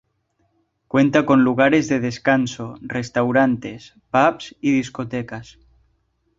[0.87, 5.59] Cuenta con lugares de descanso, restaurantes, pubs y discotecas.